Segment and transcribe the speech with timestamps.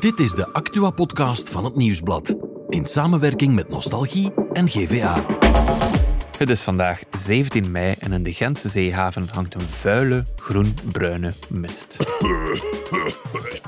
[0.00, 2.34] Dit is de Actua-podcast van het Nieuwsblad.
[2.68, 5.26] In samenwerking met Nostalgie en GVA.
[6.38, 11.98] Het is vandaag 17 mei en in de Gentse zeehaven hangt een vuile, groen-bruine mist.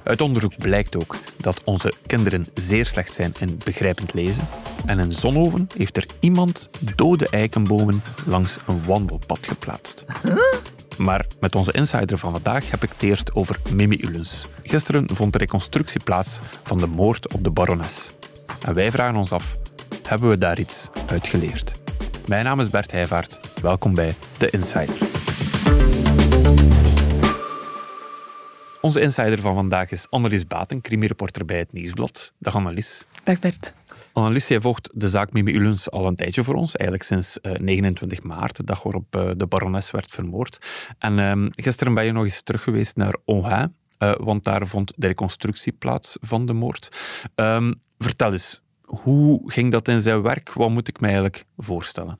[0.02, 4.48] Uit onderzoek blijkt ook dat onze kinderen zeer slecht zijn in begrijpend lezen.
[4.86, 10.04] En in Zonhoven heeft er iemand dode eikenbomen langs een wandelpad geplaatst.
[10.96, 14.48] Maar met onze insider van vandaag heb ik het over Mimi Ulens.
[14.62, 18.10] Gisteren vond de reconstructie plaats van de moord op de barones.
[18.66, 19.58] En wij vragen ons af,
[20.08, 21.80] hebben we daar iets uit geleerd?
[22.26, 23.60] Mijn naam is Bert Heijvaart.
[23.62, 24.96] Welkom bij The Insider.
[28.80, 32.32] Onze insider van vandaag is Annelies Baten, crimireporter bij het Nieuwsblad.
[32.38, 33.06] Dag Annelies.
[33.24, 33.74] Dag Bert.
[34.16, 38.22] Annelies, jij volgt de zaak Mimi Ulens al een tijdje voor ons, eigenlijk sinds 29
[38.22, 40.58] maart, de dag waarop uh, de barones werd vermoord.
[40.98, 44.92] En uh, gisteren ben je nog eens terug geweest naar Onhain, uh, want daar vond
[44.96, 46.88] de reconstructie plaats van de moord.
[47.34, 50.52] Um, vertel eens, hoe ging dat in zijn werk?
[50.52, 52.18] Wat moet ik mij eigenlijk voorstellen?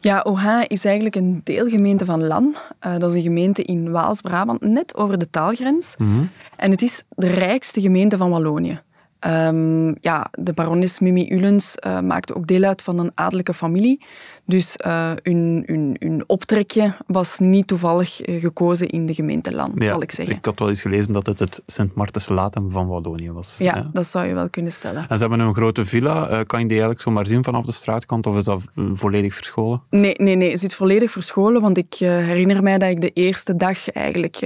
[0.00, 2.56] Ja, Oha is eigenlijk een deelgemeente van Lan.
[2.86, 5.94] Uh, dat is een gemeente in Waals-Brabant, net over de taalgrens.
[5.98, 6.30] Mm -hmm.
[6.56, 8.82] En het is de rijkste gemeente van Wallonië.
[9.26, 14.04] Um, ja, de barones Mimi Ulens uh, maakte ook deel uit van een adellijke familie.
[14.44, 19.88] Dus uh, hun, hun, hun optrekje was niet toevallig gekozen in de gemeente Land, ja,
[19.88, 20.36] zal ik zeggen.
[20.36, 23.58] Ik had wel eens gelezen dat het het Sint Martens Latem van Wallonië was.
[23.58, 25.06] Ja, ja, dat zou je wel kunnen stellen.
[25.08, 26.30] En ze hebben een grote villa.
[26.30, 29.82] Uh, kan je die eigenlijk zomaar zien vanaf de straatkant of is dat volledig verscholen?
[29.90, 30.50] Nee, nee, nee.
[30.50, 34.40] Het zit volledig verscholen, want ik herinner mij dat ik de eerste dag eigenlijk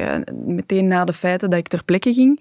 [0.47, 2.41] meteen na de feiten dat ik ter plekke ging.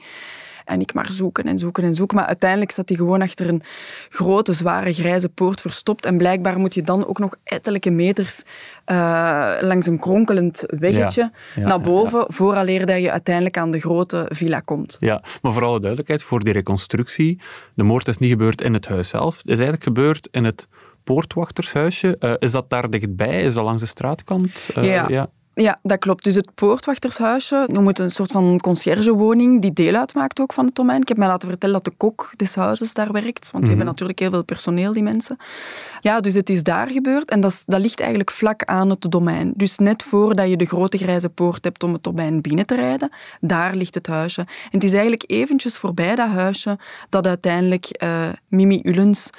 [0.67, 2.17] En ik maar zoeken en zoeken en zoeken.
[2.17, 3.61] Maar uiteindelijk zat hij gewoon achter een
[4.09, 6.05] grote, zware, grijze poort verstopt.
[6.05, 8.43] En blijkbaar moet je dan ook nog ettelijke meters
[8.85, 13.71] uh, langs een kronkelend weggetje ja, ja, naar boven, ja, vooraleer dat je uiteindelijk aan
[13.71, 14.97] de grote villa komt.
[14.99, 17.39] Ja, maar voor alle duidelijkheid, voor die reconstructie,
[17.73, 19.35] de moord is niet gebeurd in het huis zelf.
[19.35, 20.67] Het is eigenlijk gebeurd in het
[21.03, 22.17] poortwachtershuisje.
[22.19, 23.41] Uh, is dat daar dichtbij?
[23.41, 24.69] Is dat langs de straatkant?
[24.77, 25.05] Uh, ja.
[25.07, 25.29] Ja,
[25.81, 26.23] dat klopt.
[26.23, 30.75] Dus het poortwachtershuisje, noem het een soort van conciergewoning die deel uitmaakt ook van het
[30.75, 31.01] domein.
[31.01, 33.67] Ik heb mij laten vertellen dat de kok des huizes daar werkt, want die mm-hmm.
[33.67, 35.37] hebben natuurlijk heel veel personeel, die mensen.
[36.01, 39.05] Ja, dus het is daar gebeurd en dat, is, dat ligt eigenlijk vlak aan het
[39.09, 39.53] domein.
[39.55, 43.09] Dus net voordat je de grote grijze poort hebt om het domein binnen te rijden,
[43.39, 44.41] daar ligt het huisje.
[44.41, 46.77] En het is eigenlijk eventjes voorbij dat huisje
[47.09, 49.29] dat uiteindelijk uh, Mimi Ullens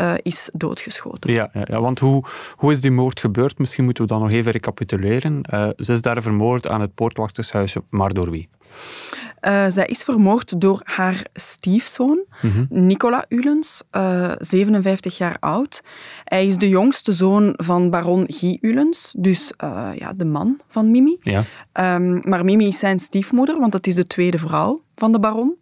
[0.00, 1.32] uh, is doodgeschoten.
[1.32, 2.24] Ja, ja, ja, want hoe,
[2.56, 3.58] hoe is die moord gebeurd?
[3.58, 5.40] Misschien moeten we dat nog even recapituleren.
[5.54, 8.48] Uh, ze is daar vermoord aan het poortwachtershuisje, maar door wie?
[9.42, 12.66] Uh, zij is vermoord door haar stiefzoon, mm-hmm.
[12.68, 15.82] Nicola Ulens, uh, 57 jaar oud.
[16.24, 20.90] Hij is de jongste zoon van baron Guy Ulens, dus uh, ja, de man van
[20.90, 21.16] Mimi.
[21.20, 21.44] Ja.
[21.94, 25.56] Um, maar Mimi is zijn stiefmoeder, want dat is de tweede vrouw van de baron.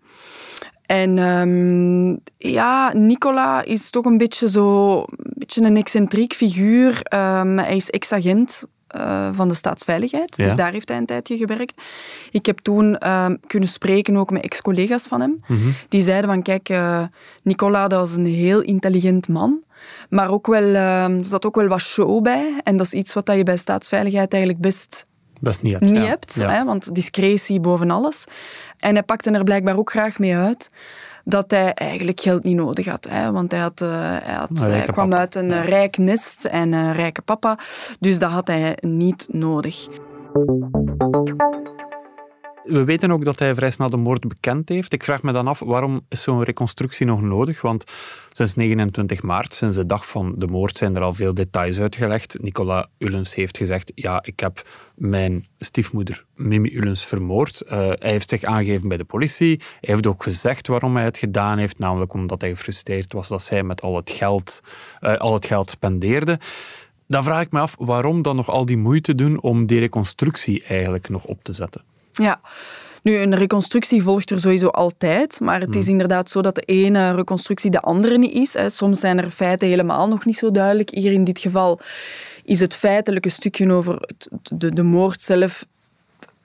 [0.90, 7.02] En um, ja, Nicola is toch een beetje zo, een beetje een excentriek figuur.
[7.14, 8.64] Um, hij is ex-agent
[8.96, 10.44] uh, van de staatsveiligheid, ja.
[10.44, 11.82] dus daar heeft hij een tijdje gewerkt.
[12.30, 15.40] Ik heb toen uh, kunnen spreken ook met ex-collega's van hem.
[15.46, 15.74] Mm-hmm.
[15.88, 17.02] Die zeiden van, kijk, uh,
[17.42, 19.62] Nicola, dat was een heel intelligent man.
[20.08, 22.60] Maar ook wel, er zat ook wel wat show bij.
[22.62, 25.06] En dat is iets wat je bij staatsveiligheid eigenlijk best
[25.40, 25.84] best niet hebt.
[25.84, 26.04] Niet ja.
[26.04, 26.50] hebt ja.
[26.50, 28.24] hè, want discretie boven alles.
[28.78, 30.70] En hij pakte er blijkbaar ook graag mee uit
[31.24, 33.06] dat hij eigenlijk geld niet nodig had.
[33.10, 35.20] Hè, want hij, had, uh, hij, had, hij kwam papa.
[35.20, 35.60] uit een ja.
[35.60, 37.58] rijk nest en een rijke papa.
[38.00, 39.88] Dus dat had hij niet nodig.
[42.65, 44.93] We weten ook dat hij vrij snel de moord bekend heeft.
[44.93, 47.60] Ik vraag me dan af, waarom is zo'n reconstructie nog nodig?
[47.62, 47.84] Want
[48.32, 52.37] sinds 29 maart, sinds de dag van de moord, zijn er al veel details uitgelegd.
[52.41, 57.62] Nicola Ullens heeft gezegd, ja, ik heb mijn stiefmoeder Mimi Ullens vermoord.
[57.65, 59.56] Uh, hij heeft zich aangegeven bij de politie.
[59.59, 63.43] Hij heeft ook gezegd waarom hij het gedaan heeft, namelijk omdat hij gefrustreerd was dat
[63.43, 64.60] zij met al het geld,
[65.00, 66.38] uh, al het geld spendeerde.
[67.06, 70.65] Dan vraag ik me af, waarom dan nog al die moeite doen om die reconstructie
[70.65, 71.89] eigenlijk nog op te zetten?
[72.12, 72.41] Ja,
[73.03, 75.93] nu, een reconstructie volgt er sowieso altijd, maar het is Hmm.
[75.93, 78.76] inderdaad zo dat de ene reconstructie de andere niet is.
[78.76, 80.90] Soms zijn er feiten helemaal nog niet zo duidelijk.
[80.90, 81.81] Hier in dit geval
[82.44, 84.08] is het feitelijke stukje over
[84.43, 85.67] de, de moord zelf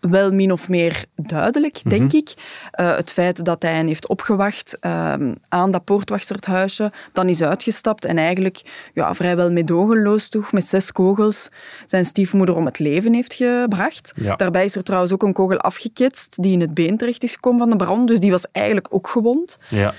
[0.10, 2.16] wel min of meer duidelijk, denk Mhm.
[2.16, 2.34] ik.
[2.80, 5.13] Uh, het feit dat hij hen heeft opgewacht uh,
[5.50, 8.62] aan dat poortwachterhuisje, dan is uitgestapt en eigenlijk
[8.94, 11.50] ja, vrijwel medogeloos toch, met zes kogels
[11.86, 14.13] zijn stiefmoeder om het leven heeft gebracht.
[14.16, 14.36] Ja.
[14.36, 17.60] Daarbij is er trouwens ook een kogel afgeketst die in het been terecht is gekomen
[17.60, 19.58] van de baron, dus die was eigenlijk ook gewond.
[19.69, 19.94] Ja.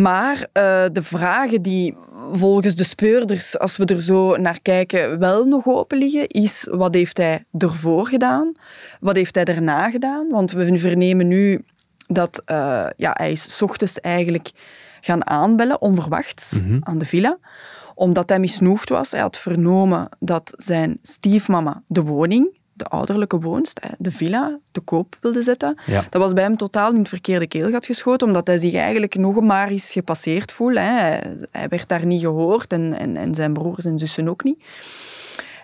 [0.00, 0.44] Maar uh,
[0.92, 1.96] de vragen die
[2.32, 6.94] volgens de speurders, als we er zo naar kijken, wel nog open liggen, is wat
[6.94, 8.52] heeft hij ervoor gedaan?
[9.00, 10.28] Wat heeft hij daarna gedaan?
[10.28, 11.64] Want we vernemen nu
[12.06, 14.50] dat uh, ja, hij is s ochtends eigenlijk
[15.00, 16.76] gaan aanbellen, onverwachts, Mhm.
[16.80, 17.38] aan de villa
[17.94, 19.10] omdat hij misnoegd was.
[19.10, 25.16] Hij had vernomen dat zijn stiefmama de woning, de ouderlijke woonst, de villa, te koop
[25.20, 25.78] wilde zetten.
[25.86, 26.04] Ja.
[26.10, 29.40] Dat was bij hem totaal in het verkeerde keelgat geschoten, omdat hij zich eigenlijk nog
[29.40, 30.80] maar eens gepasseerd voelde.
[30.80, 34.64] Hij werd daar niet gehoord en, en, en zijn broers en zussen ook niet.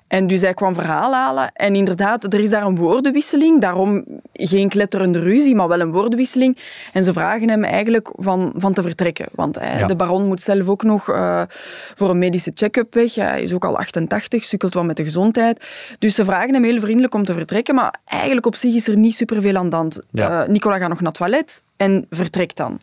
[0.09, 1.51] En dus hij kwam verhaal halen.
[1.53, 3.61] En inderdaad, er is daar een woordenwisseling.
[3.61, 6.59] Daarom geen kletterende ruzie, maar wel een woordenwisseling.
[6.93, 9.27] En ze vragen hem eigenlijk van, van te vertrekken.
[9.35, 9.87] Want hij, Ja.
[9.87, 11.43] de baron moet zelf ook nog eh,
[11.95, 13.15] voor een medische check-up weg.
[13.15, 15.67] Hij is ook al 88, sukkelt wat met de gezondheid.
[15.99, 17.75] Dus ze vragen hem heel vriendelijk om te vertrekken.
[17.75, 19.99] Maar eigenlijk op zich is er niet superveel aan de hand.
[20.11, 20.43] Ja.
[20.43, 22.79] Eh, Nicola gaat nog naar het toilet en vertrekt dan.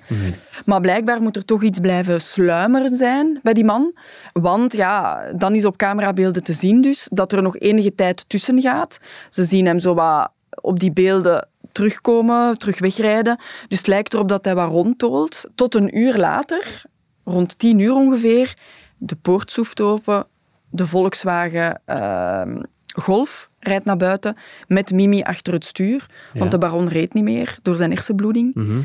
[0.65, 3.93] Maar blijkbaar moet er toch iets blijven sluimeren zijn bij die man.
[4.33, 8.61] Want ja, dan is op camerabeelden te zien dus dat er nog enige tijd tussen
[8.61, 8.99] gaat.
[9.29, 10.31] Ze zien hem zo wat
[10.61, 13.39] op die beelden terugkomen, terug wegrijden.
[13.67, 15.45] Dus het lijkt erop dat hij wat rondtolt.
[15.55, 16.83] Tot een uur later,
[17.23, 18.57] rond tien uur ongeveer,
[18.97, 20.27] de poort soeft open,
[20.69, 22.61] de Volkswagen ehm,
[22.99, 24.35] Golf rijdt naar buiten
[24.67, 26.05] met Mimi achter het stuur.
[26.33, 26.39] Ja.
[26.39, 28.53] Want de baron reed niet meer door zijn hersenbloeding.
[28.53, 28.79] Mhm.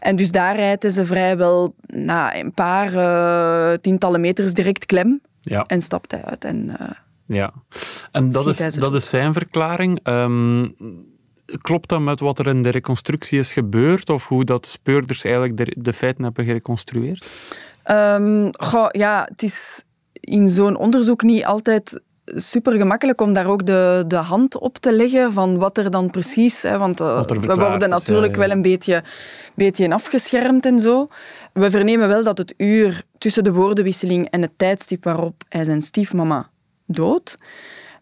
[0.00, 5.64] En dus daar rijden ze vrijwel na een paar eh, tientallen meters direct klem Ja.
[5.66, 6.44] en stapt hij uit.
[6.44, 6.90] En, eh,
[7.26, 7.52] Ja,
[8.12, 10.00] en dat, is, dat is zijn verklaring.
[10.02, 10.68] Ehm,
[11.60, 14.10] klopt dat met wat er in de reconstructie is gebeurd?
[14.10, 17.26] Of hoe dat speurders eigenlijk de, de feiten hebben gereconstrueerd?
[18.58, 22.00] Goh, ja, het is in zo'n onderzoek niet altijd
[22.34, 26.10] super gemakkelijk om daar ook de, de hand op te leggen van wat er dan
[26.10, 26.62] precies...
[26.62, 28.48] Hè, want eh, we worden is, natuurlijk ja, ja.
[28.48, 29.02] wel een beetje,
[29.54, 31.06] beetje afgeschermd en zo.
[31.52, 35.80] We vernemen wel dat het uur tussen de woordenwisseling en het tijdstip waarop hij zijn
[35.80, 36.48] stiefmama
[36.86, 37.36] dood,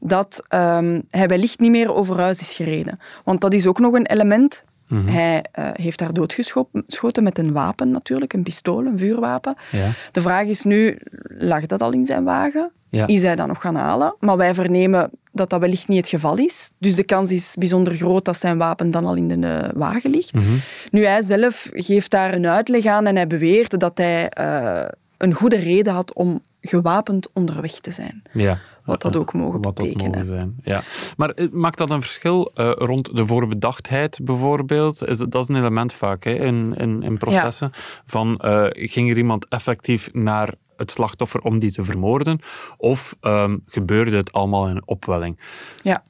[0.01, 2.99] dat ehm, hij wellicht niet meer over huis is gereden.
[3.25, 4.65] Want dat is ook nog een element.
[4.89, 5.09] Mhm.
[5.09, 9.57] Hij eh, heeft haar doodgeschoten met een wapen natuurlijk, een pistool, een vuurwapen.
[9.71, 9.91] Ja.
[10.13, 10.99] De vraag is nu,
[11.39, 12.71] lag dat al in zijn wagen?
[12.89, 13.07] Ja.
[13.07, 14.15] Is hij dat nog gaan halen?
[14.21, 16.71] Maar wij vernemen dat dat wellicht niet het geval is.
[16.79, 20.11] Dus de kans is bijzonder groot dat zijn wapen dan al in de eh, wagen
[20.11, 20.35] ligt.
[20.35, 20.57] Mhm.
[20.91, 24.85] Nu, hij zelf geeft daar een uitleg aan en hij beweert dat hij eh,
[25.17, 28.23] een goede reden had om gewapend onderweg te zijn.
[28.33, 28.59] Ja.
[28.87, 30.11] Wat dat ook mogen Wat dat betekenen.
[30.11, 30.57] mogen zijn.
[30.63, 30.83] Ja.
[31.17, 35.07] Maar eh, maakt dat een verschil eh, rond de voorbedachtheid bijvoorbeeld?
[35.07, 37.71] Is, dat is een element vaak hè, in, in, in processen.
[38.07, 42.41] Van, eh, ging er iemand effectief naar het slachtoffer om die te vermoorden?
[42.77, 45.41] Of ehm, gebeurde het allemaal in een opwelling?
[45.83, 46.03] Ja.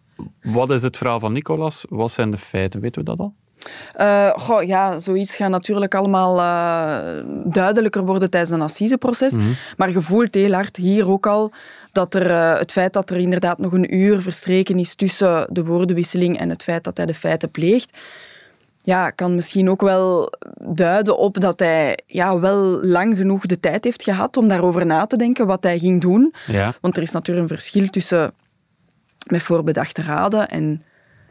[0.42, 1.84] Wat is het verhaal van Nicolas?
[1.88, 2.80] Wat zijn de feiten?
[2.80, 3.34] Weten we dat al?
[4.40, 6.36] Goh, ja, zoiets gaat natuurlijk allemaal
[7.44, 9.32] duidelijker worden tijdens een assiseproces.
[9.32, 9.46] Mhm.
[9.76, 11.52] Maar je voelt heel hard hier ook al
[11.96, 15.64] dat er, eh, het feit dat er inderdaad nog een uur verstreken is tussen de
[15.64, 17.98] woordenwisseling en het feit dat hij de feiten pleegt,
[18.82, 20.32] ja, kan misschien ook wel
[20.68, 25.06] duiden op dat hij ja, wel lang genoeg de tijd heeft gehad om daarover na
[25.06, 26.34] te denken wat hij ging doen.
[26.46, 26.74] Ja.
[26.80, 28.32] Want er is natuurlijk een verschil tussen
[29.26, 30.82] met voorbedachte raden en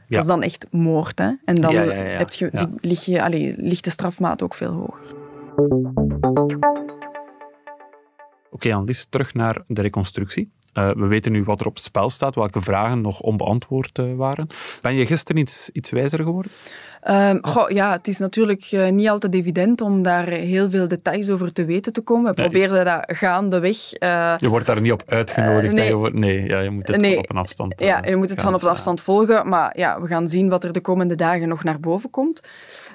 [0.08, 0.16] Ja.
[0.16, 1.20] dat is dan echt moord.
[1.20, 1.32] Hè?
[1.46, 1.82] En dan Ja.
[1.94, 2.66] Heb je, Ja.
[2.82, 5.14] lig je, allee, ligt de strafmaat ook veel hoger.
[8.52, 10.52] Oké, Annelies, terug naar de reconstructie.
[10.76, 14.16] Eh, we weten nu wat er op het spel staat, welke vragen nog onbeantwoord eh,
[14.16, 14.48] waren.
[14.82, 16.52] Ben je gisteren iets, iets wijzer geworden?
[17.02, 21.30] Ehm, goh, ja, het is natuurlijk eh, niet altijd evident om daar heel veel details
[21.30, 22.36] over te weten te komen.
[22.36, 22.50] We Nee.
[22.50, 23.78] probeerden dat gaandeweg.
[24.40, 25.74] Je wordt daar niet op uitgenodigd.
[25.74, 25.98] Nee.
[25.98, 27.14] Je nee, ja, je moet het Nee.
[27.14, 28.70] van op een afstand ja, je moet het gaan, van op ja.
[28.70, 29.50] afstand volgen.
[29.50, 32.42] Maar ja, we gaan zien wat er de komende dagen nog naar boven komt.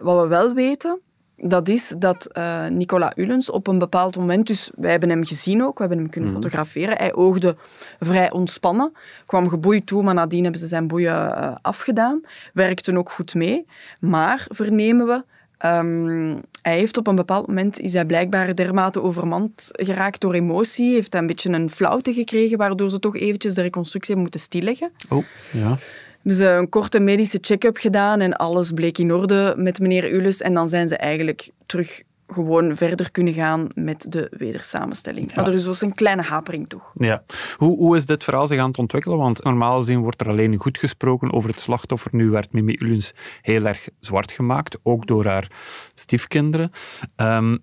[0.01, 1.01] Wat we wel weten,
[1.43, 5.63] dat is dat eh, Nicola Ullens op een bepaald moment, dus wij hebben hem gezien
[5.65, 6.39] ook, we hebben hem kunnen Mhm.
[6.41, 6.97] fotograferen.
[6.97, 7.57] Hij oogde
[8.01, 8.93] vrij ontspannen,
[9.27, 12.21] kwam geboeid toe, maar nadien hebben ze zijn boeien eh, afgedaan.
[12.55, 13.67] Werkte ook goed mee.
[14.01, 15.25] Maar, vernemen we,
[15.59, 20.93] ehm, hij heeft op een bepaald moment, is hij blijkbaar dermate overmand geraakt door emotie,
[20.93, 24.41] heeft hij een beetje een flauwte gekregen, waardoor ze toch eventjes de reconstructie hebben moeten
[24.41, 24.91] stilleggen.
[25.09, 25.77] Oh, ja.
[26.23, 30.41] Hebben ze een korte medische check-up gedaan en alles bleek in orde met meneer Ulis.
[30.41, 35.35] En dan zijn ze eigenlijk terug gewoon verder kunnen gaan met de wedersamenstelling.
[35.35, 36.91] Maar er is was een kleine hapering toch.
[36.95, 37.23] ja.
[37.57, 39.19] Hoe, hoe is dit verhaal zich aan het ontwikkelen?
[39.19, 42.11] Want normaal gezien wordt er alleen goed gesproken over het slachtoffer.
[42.15, 43.13] Nu werd Mimi Ullens
[43.43, 45.51] heel erg zwart gemaakt, ook door haar
[45.95, 46.71] stiefkinderen.
[47.17, 47.57] Ehm,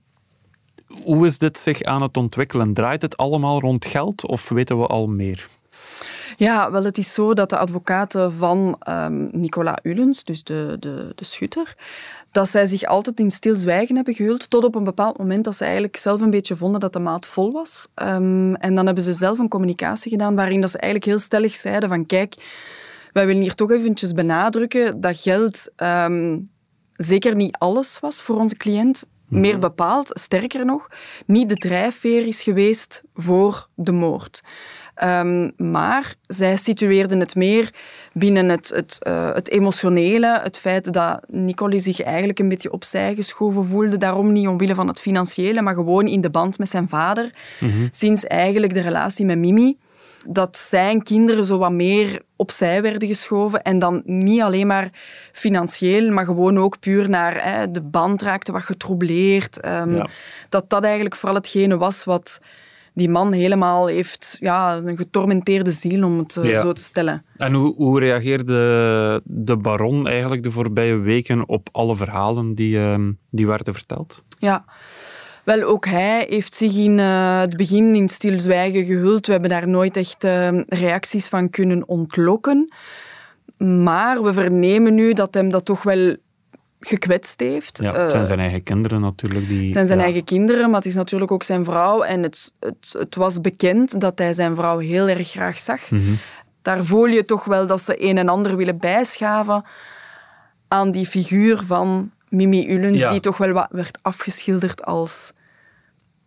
[1.03, 2.73] hoe is dit zich aan het ontwikkelen?
[2.73, 5.47] Draait het allemaal rond geld of weten we al meer?
[6.37, 11.11] Ja, wel, het is zo dat de advocaten van ehm, Nicola Ullens, dus de, de,
[11.15, 11.75] de schutter,
[12.31, 15.63] dat zij zich altijd in stilzwijgen hebben gehuld, tot op een bepaald moment dat ze
[15.63, 17.87] eigenlijk zelf een beetje vonden dat de maat vol was.
[17.93, 21.55] Ehm, en dan hebben ze zelf een communicatie gedaan waarin dat ze eigenlijk heel stellig
[21.55, 22.35] zeiden van kijk,
[23.13, 25.71] wij willen hier toch eventjes benadrukken dat geld...
[25.75, 26.39] ehm,
[26.91, 29.05] zeker niet alles was voor onze cliënt.
[29.27, 30.87] Meer bepaald, sterker nog,
[31.25, 34.41] niet de drijfveer is geweest voor de moord.
[35.03, 37.73] Um, maar zij situeerden het meer
[38.13, 43.15] binnen het, het, uh, het, emotionele, het feit dat Nicole zich eigenlijk een beetje opzij
[43.15, 43.97] geschoven voelde.
[43.97, 47.31] Daarom niet omwille van het financiële, maar gewoon in de band met zijn vader.
[47.59, 47.87] Mm -hmm.
[47.91, 49.77] Sinds eigenlijk de relatie met Mimi
[50.29, 53.61] dat zijn kinderen zo wat meer opzij werden geschoven.
[53.61, 54.89] En dan niet alleen maar
[55.31, 59.65] financieel, maar gewoon ook puur naar hè, de band raakte wat getroubleerd.
[59.65, 60.07] Um, ja.
[60.49, 62.39] Dat dat eigenlijk vooral hetgene was wat
[62.97, 66.61] die man helemaal heeft, ja, een getormenteerde ziel, om het ja.
[66.61, 67.25] zo te stellen.
[67.37, 72.95] En hoe, hoe reageerde de baron eigenlijk de voorbije weken op alle verhalen die, uh,
[73.29, 74.23] die werden verteld?
[74.39, 74.65] Ja,
[75.43, 79.25] wel, ook hij heeft zich in uh, het begin in stilzwijgen gehuld.
[79.25, 82.73] We hebben daar nooit echt uh, reacties van kunnen ontlokken.
[83.57, 86.15] Maar we vernemen nu dat hem dat toch wel
[86.79, 87.79] gekwetst heeft.
[87.81, 89.48] Ja, het zijn zijn eigen kinderen natuurlijk.
[89.48, 90.05] Die, het zijn zijn ja.
[90.05, 92.01] eigen kinderen, maar het is natuurlijk ook zijn vrouw.
[92.01, 95.89] En het, het, het was bekend dat hij zijn vrouw heel erg graag zag.
[95.89, 96.17] Mm -hmm.
[96.62, 99.63] Daar voel je toch wel dat ze een en ander willen bijschaven
[100.67, 103.12] aan die figuur van Mimi Ullens, ja.
[103.12, 105.34] die toch wel wat werd afgeschilderd als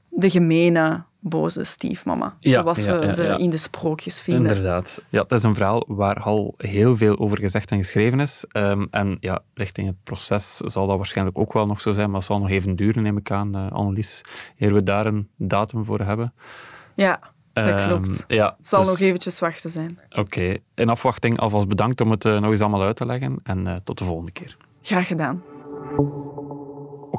[0.08, 2.36] de gemene, boze stiefmama.
[2.38, 4.46] Ja, zoals ja, we ja, ze in de sprookjes vinden.
[4.46, 5.02] Inderdaad.
[5.08, 8.44] Ja, het is een verhaal waar al heel veel over gezegd en geschreven is.
[8.52, 12.18] Um, en ja, richting het proces zal dat waarschijnlijk ook wel nog zo zijn, maar
[12.18, 14.22] het zal nog even duren, neem ik aan, uh, Annelies,
[14.58, 16.32] eer we daar een datum voor hebben.
[16.94, 17.20] Ja,
[17.52, 18.24] dat Um, klopt.
[18.28, 19.98] ja, Het zal dus- nog eventjes wachten zijn.
[20.10, 23.66] Oké, in afwachting alvast bedankt om het uh, nog eens allemaal uit te leggen en
[23.66, 24.56] uh, tot de volgende keer.
[24.82, 25.42] Graag gedaan.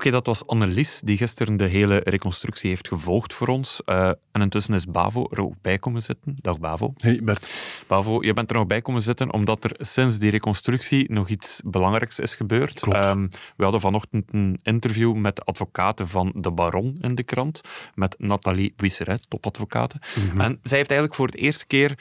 [0.01, 3.81] Oké, dat was Annelies, die gisteren de hele reconstructie heeft gevolgd voor ons.
[3.85, 6.37] Uh, en intussen is Bavo er ook bij komen zitten.
[6.41, 6.93] Dag Bavo.
[6.97, 7.53] Hey Bert.
[7.87, 11.61] Bavo, je bent er nog bij komen zitten omdat er sinds die reconstructie nog iets
[11.65, 12.85] belangrijks is gebeurd.
[12.87, 17.61] Um, we hadden vanochtend een interview met de advocaten van de Baron in de krant,
[17.95, 19.99] met Nathalie Buisseret, topadvocaten.
[19.99, 20.25] Mhm.
[20.25, 20.41] Mm -hmm.
[20.41, 21.97] En zij heeft eigenlijk voor de eerste keer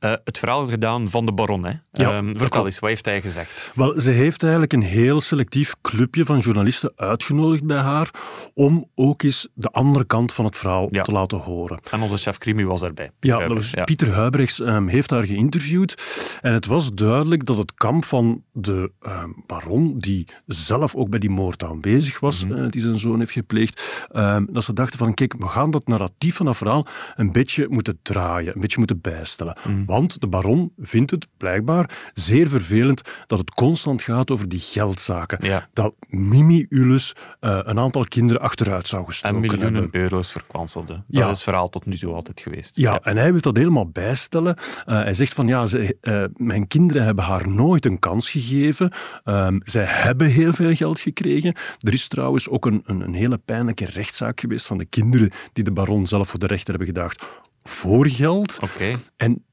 [0.00, 1.64] uh, het verhaal gedaan van de baron.
[1.64, 1.72] Hè?
[1.92, 3.72] Ja, um, vertel eens, wat heeft hij gezegd?
[3.74, 8.10] Wel, ze heeft eigenlijk een heel selectief clubje van journalisten uitgenodigd bij haar
[8.54, 11.02] om ook eens de andere kant van het verhaal Ja.
[11.02, 11.80] te laten horen.
[11.90, 13.10] En onze chef Crimi was daarbij.
[13.20, 13.84] Ja, dat was Ja.
[13.84, 16.02] Pieter Huibrechts um, heeft haar geïnterviewd.
[16.40, 21.18] En het was duidelijk dat het kamp van de um, baron, die zelf ook bij
[21.18, 22.58] die moord aanwezig was, Mhm.
[22.64, 24.04] uh, die zijn zoon heeft gepleegd,
[24.50, 27.98] dat ze dachten van, kijk, we gaan dat narratief van dat verhaal een beetje moeten
[28.02, 29.56] draaien, een beetje moeten bijstellen.
[29.68, 29.84] Mhm.
[29.90, 35.38] Want de baron vindt het blijkbaar zeer vervelend dat het constant gaat over die geldzaken.
[35.46, 35.68] Ja.
[35.72, 40.00] Dat Mimi Ulis uh, een aantal kinderen achteruit zou En gestoken miljoenen hebben.
[40.00, 40.92] euro's verkwanselde.
[40.92, 41.22] Dat Ja.
[41.22, 42.76] is het verhaal tot nu toe altijd geweest.
[42.76, 44.56] Ja, en hij wil dat helemaal bijstellen.
[44.58, 48.92] Uh, hij zegt van ja, ze, uh, mijn kinderen hebben haar nooit een kans gegeven.
[49.24, 51.54] Um, zij hebben heel veel geld gekregen.
[51.80, 55.64] Er is trouwens ook een, een, een hele pijnlijke rechtszaak geweest van de kinderen die
[55.64, 57.24] de baron zelf voor de rechter hebben gedaagd
[57.62, 58.58] voor geld.
[58.62, 58.92] Oké.
[59.16, 59.44] En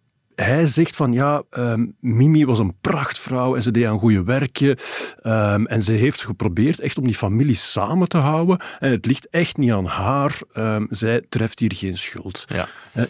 [0.41, 4.77] hij zegt van ja, um, Mimi was een prachtvrouw en ze deed een goede werkje.
[5.23, 8.59] Um, en ze heeft geprobeerd echt om die familie samen te houden.
[8.79, 10.39] En het ligt echt niet aan haar.
[10.53, 12.45] Um, zij treft hier geen schuld.
[12.47, 12.67] Ja.
[12.93, 13.03] Eh,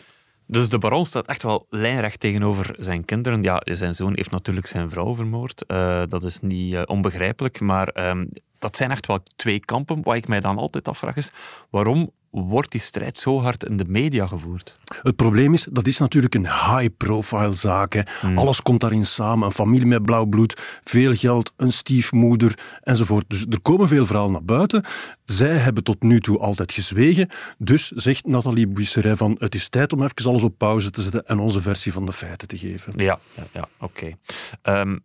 [0.46, 3.44] Dus de baron staat echt wel lijnrecht tegenover zijn kinderen.
[3.44, 5.64] Ja, zijn zoon heeft natuurlijk zijn vrouw vermoord.
[5.68, 8.30] Uh, dat is niet uh, onbegrijpelijk, maar um,
[8.60, 10.04] dat zijn echt wel twee kampen.
[10.04, 11.32] Wat ik mij dan altijd afvraag is,
[11.70, 12.12] waarom
[12.44, 14.77] wordt die strijd zo hard in de media gevoerd?
[15.01, 18.03] Het probleem is, dat is natuurlijk een high-profile zaak.
[18.22, 18.38] Hmm.
[18.38, 19.46] Alles komt daarin samen.
[19.46, 23.25] Een familie met blauw bloed, veel geld, een stiefmoeder enzovoort.
[23.27, 24.84] Dus er komen veel verhalen naar buiten.
[25.25, 27.29] Zij hebben tot nu toe altijd gezwegen.
[27.58, 31.25] Dus zegt Nathalie Buisseret van het is tijd om even alles op pauze te zetten
[31.25, 32.94] en onze versie van de feiten te geven.
[32.96, 34.15] Ja, ja, ja oké.
[34.63, 34.79] Okay.
[34.82, 35.03] Um,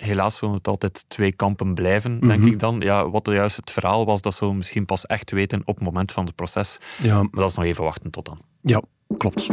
[0.00, 2.52] helaas zullen het altijd twee kampen blijven, denk mm -hmm.
[2.52, 2.80] ik dan.
[2.80, 5.84] Ja, wat juist het verhaal was, dat zullen we misschien pas echt weten op het
[5.84, 6.78] moment van het proces.
[7.02, 7.14] Ja.
[7.16, 8.40] Maar dat is nog even wachten tot dan.
[8.60, 8.82] Ja,
[9.18, 9.48] klopt.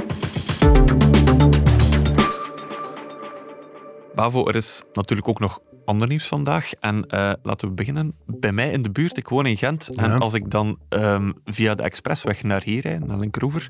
[4.15, 6.71] Bavo, er is natuurlijk ook nog ander nieuws vandaag.
[6.73, 9.17] En uh, laten we beginnen bij mij in de buurt.
[9.17, 9.87] Ik woon in Gent.
[9.91, 10.03] Ja.
[10.03, 13.69] En als ik dan um, via de expressweg naar hier rijd, naar Linkeroever,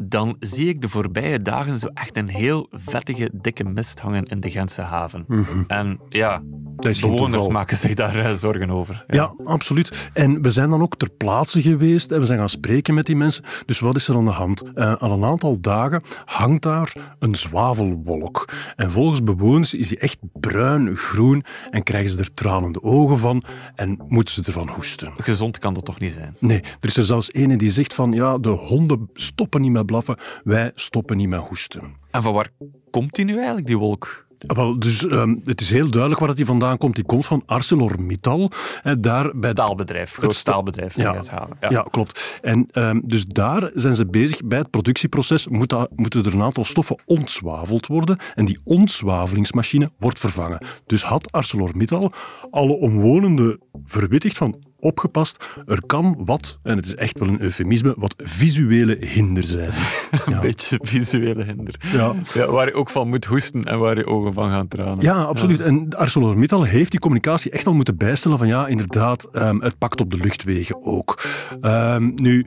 [0.00, 4.40] dan zie ik de voorbije dagen zo echt een heel vettige, dikke mist hangen in
[4.40, 5.24] de Gentse haven.
[5.26, 5.64] Mm -hmm.
[5.66, 6.42] En ja,
[6.82, 9.04] de bewoners maken zich daar uh, zorgen over.
[9.06, 9.16] Ja.
[9.16, 9.44] ja.
[9.44, 10.10] absoluut.
[10.12, 13.16] En we zijn dan ook ter plaatse geweest en we zijn gaan spreken met die
[13.16, 13.44] mensen.
[13.66, 14.62] Dus wat is er aan de hand?
[14.74, 18.48] Uh, al een aantal dagen hangt daar een zwavelwolk.
[18.76, 23.42] En volgens bewoners is die echt bruin, groen en krijgen ze er tranende ogen van
[23.74, 25.12] en moeten ze ervan hoesten.
[25.16, 26.36] Gezond kan dat toch niet zijn?
[26.38, 29.86] Nee, er is er zelfs ene die zegt van ja, de honden stoppen niet met
[29.86, 31.96] blaffen, wij stoppen niet met hoesten.
[32.10, 32.50] En van waar
[32.90, 34.27] komt die nu eigenlijk, die wolk?
[34.46, 36.94] Wel, dus ehm, het is heel duidelijk waar dat die vandaan komt.
[36.94, 38.50] Die komt van ArcelorMittal.
[38.82, 41.14] Hè, daar bij Staalbedrijf, groot staalbedrijf in Ja.
[41.14, 41.56] Eemshaven.
[41.68, 42.38] Ja, klopt.
[42.42, 45.48] En ehm, dus daar zijn ze bezig bij het productieproces.
[45.48, 48.18] Moet dat- moeten er een aantal stoffen ontzwaveld worden.
[48.34, 50.66] En die ontzwavelingsmachine wordt vervangen.
[50.86, 52.12] Dus had ArcelorMittal
[52.50, 57.94] alle omwonenden verwittigd van opgepast, er kan wat, en het is echt wel een eufemisme,
[57.96, 59.70] wat visuele hinder zijn.
[60.26, 60.38] Een Ja.
[60.38, 61.74] beetje visuele hinder.
[61.92, 62.14] Ja.
[62.34, 65.00] Ja, waar je ook van moet hoesten en waar je ogen van gaan tranen.
[65.00, 65.60] Ja, absoluut.
[65.60, 70.00] En ArcelorMittal heeft die communicatie echt al moeten bijstellen van ja, inderdaad, ehm, het pakt
[70.00, 71.22] op de luchtwegen ook.
[71.60, 72.46] Ehm, nu,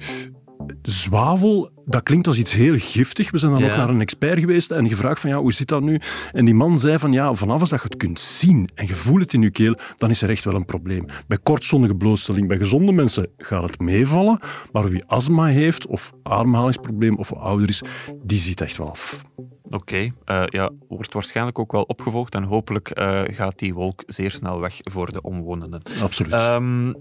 [0.81, 3.31] zwavel, dat klinkt als iets heel giftig.
[3.31, 3.69] We zijn dan Ja.
[3.71, 5.99] ook naar een expert geweest en gevraagd van ja, hoe zit dat nu?
[6.31, 8.95] En die man zei van ja, vanaf als dat je het kunt zien en je
[8.95, 11.05] voelt het in je keel, dan is er echt wel een probleem.
[11.27, 14.39] Bij kortzonnige blootstelling, bij gezonde mensen gaat het meevallen,
[14.71, 17.81] maar wie astma heeft of ademhalingsprobleem of ouder is,
[18.23, 19.25] die ziet echt wel af.
[19.71, 24.31] Oké, eh, ja, wordt waarschijnlijk ook wel opgevolgd en hopelijk eh, gaat die wolk zeer
[24.31, 25.81] snel weg voor de omwonenden.
[26.01, 26.33] Absoluut.
[26.33, 26.93] Ehm,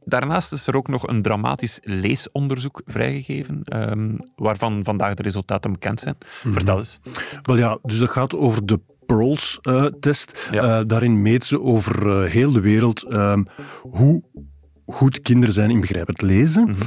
[0.00, 6.00] daarnaast is er ook nog een dramatisch leesonderzoek vrijgegeven, ehm, waarvan vandaag de resultaten bekend
[6.00, 6.16] zijn.
[6.42, 6.52] Mhm.
[6.52, 6.98] Vertel eens.
[7.42, 10.48] Wel ja, dus dat gaat over de Pearls-test.
[10.50, 10.84] Ja.
[10.84, 13.42] daarin meet ze over eh, heel de wereld ehm,
[13.82, 14.22] hoe
[14.86, 16.62] goed kinderen zijn in begrijpend lezen.
[16.62, 16.82] Mhm.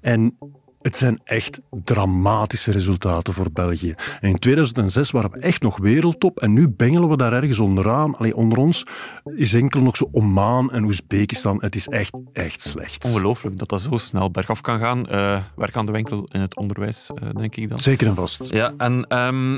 [0.00, 0.36] En
[0.82, 3.94] het zijn echt dramatische resultaten voor België.
[4.20, 8.16] En in 2006 waren we echt nog wereldtop en nu bengelen we daar ergens onderaan.
[8.16, 8.86] Allee, onder ons
[9.24, 11.56] is enkel nog zo Oman en Oezbekistan.
[11.60, 13.04] Het is echt, echt slecht.
[13.04, 15.08] Ongelooflijk dat dat zo snel bergaf kan gaan.
[15.08, 17.78] Eh werk aan de winkel in het onderwijs, eh, denk ik dan.
[17.78, 18.52] Zeker en vast.
[18.52, 19.52] Ja, en ehm,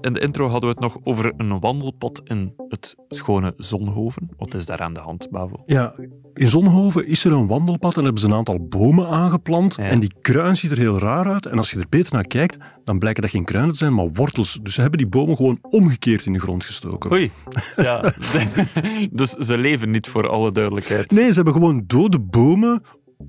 [0.00, 4.28] in de intro hadden we het nog over een wandelpad in het schone Zonhoven.
[4.36, 5.62] Wat is daar aan de hand, Bavo?
[5.66, 5.94] Ja,
[6.34, 9.74] in Zonhoven is er een wandelpad en hebben ze een aantal bomen aangeplant.
[9.74, 9.84] Ja.
[9.84, 10.14] En die
[10.48, 11.46] kruin ziet er heel raar uit.
[11.46, 14.12] En als je er beter naar kijkt, dan blijken dat geen kruinen te zijn, maar
[14.12, 14.58] wortels.
[14.62, 17.12] Dus ze hebben die bomen gewoon omgekeerd in de grond gestoken.
[17.12, 17.30] Oei.
[17.76, 18.12] Ja.
[19.10, 21.10] dus ze leven niet voor alle duidelijkheid.
[21.10, 22.82] Nee, ze hebben gewoon dode bomen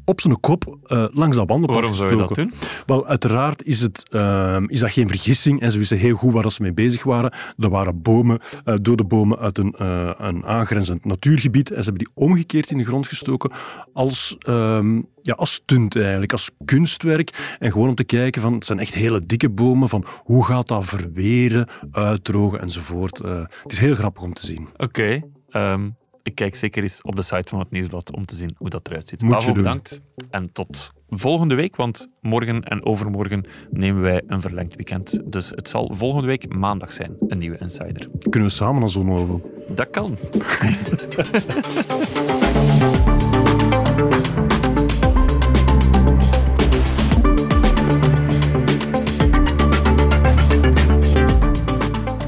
[0.06, 2.52] op zijn kop eh, langs dat wandelpad Waarom zou je dat doen?
[2.86, 6.52] Wel, uiteraard is, het, ehm, is dat geen vergissing en ze wisten heel goed waar
[6.52, 7.34] ze mee bezig waren.
[7.58, 12.06] Er waren bomen, eh, dode bomen uit een, eh, een aangrenzend natuurgebied en ze hebben
[12.06, 13.52] die omgekeerd in de grond gestoken
[13.94, 17.56] als, ehm, ja, als stunt eigenlijk, als kunstwerk.
[17.60, 20.68] En gewoon om te kijken van, het zijn echt hele dikke bomen, van hoe gaat
[20.68, 23.18] dat verweren, uitdrogen enzovoort.
[23.18, 24.68] Het is heel grappig om te zien.
[24.78, 25.22] Oké.
[25.50, 25.90] ehm,
[26.24, 28.88] ik kijk zeker eens op de site van het Nieuwsblad om te zien hoe dat
[28.88, 29.22] eruit ziet.
[29.22, 29.64] Moet je Bavo, doen.
[29.64, 30.02] bedankt.
[30.30, 35.20] En tot volgende week, want morgen en overmorgen nemen wij een verlengd weekend.
[35.26, 38.10] Dus het zal volgende week maandag zijn, een nieuwe Insider.
[38.30, 39.42] Kunnen we samen naar Zonhoven?
[39.68, 40.18] Dat kan.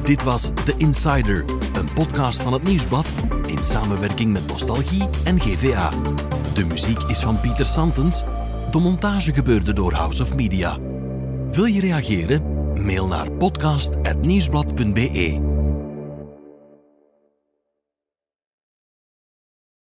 [0.03, 3.07] Dit was The Insider, een podcast van het Nieuwsblad
[3.61, 5.89] in samenwerking met Nostalgie en GVA.
[6.53, 8.23] De muziek is van Pieter Santens.
[8.71, 10.77] De montage gebeurde door House of Media.
[11.51, 12.43] Wil je reageren?
[12.85, 15.50] Mail naar podcast.nieuwsblad.be.